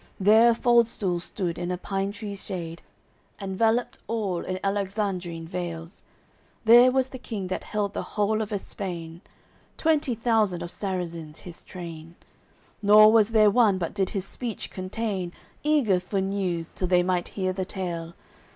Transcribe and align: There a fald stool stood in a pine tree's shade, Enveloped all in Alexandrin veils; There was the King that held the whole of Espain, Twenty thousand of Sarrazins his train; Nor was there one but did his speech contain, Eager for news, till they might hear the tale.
There 0.19 0.49
a 0.49 0.55
fald 0.55 0.87
stool 0.87 1.19
stood 1.19 1.59
in 1.59 1.69
a 1.69 1.77
pine 1.77 2.11
tree's 2.11 2.43
shade, 2.43 2.81
Enveloped 3.39 3.99
all 4.07 4.43
in 4.43 4.57
Alexandrin 4.63 5.47
veils; 5.47 6.01
There 6.65 6.91
was 6.91 7.09
the 7.09 7.19
King 7.19 7.49
that 7.49 7.63
held 7.65 7.93
the 7.93 8.01
whole 8.17 8.41
of 8.41 8.51
Espain, 8.51 9.21
Twenty 9.77 10.15
thousand 10.15 10.63
of 10.63 10.71
Sarrazins 10.71 11.41
his 11.41 11.63
train; 11.63 12.15
Nor 12.81 13.11
was 13.11 13.29
there 13.29 13.51
one 13.51 13.77
but 13.77 13.93
did 13.93 14.09
his 14.09 14.25
speech 14.25 14.71
contain, 14.71 15.33
Eager 15.61 15.99
for 15.99 16.19
news, 16.19 16.71
till 16.73 16.87
they 16.87 17.03
might 17.03 17.27
hear 17.37 17.53
the 17.53 17.63
tale. 17.63 18.15